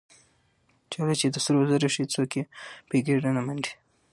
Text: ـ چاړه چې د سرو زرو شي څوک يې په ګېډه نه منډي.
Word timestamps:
ـ 0.45 0.89
چاړه 0.91 1.15
چې 1.21 1.27
د 1.29 1.37
سرو 1.45 1.61
زرو 1.71 1.89
شي 1.95 2.03
څوک 2.13 2.31
يې 2.37 2.43
په 2.87 2.95
ګېډه 3.05 3.29
نه 3.37 3.41
منډي. 3.47 3.73